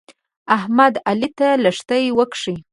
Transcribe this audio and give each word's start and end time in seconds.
احمد؛ 0.55 0.93
علي 1.09 1.29
ته 1.37 1.47
لښتې 1.63 2.01
وکښې. 2.17 2.55